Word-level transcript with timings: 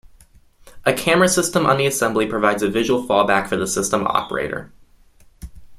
A 0.83 0.93
camera 0.93 1.29
system 1.29 1.67
on 1.67 1.77
the 1.77 1.85
assembly 1.85 2.25
provides 2.25 2.63
a 2.63 2.67
visual 2.71 3.05
fallback 3.07 3.47
for 3.47 3.55
the 3.55 3.67
system 3.67 4.07
operator. 4.07 4.71